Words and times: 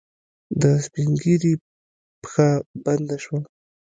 د 0.61 0.63
سپينږيري 0.85 1.53
پښه 2.21 2.49
بنده 2.83 3.17
شوه. 3.23 3.39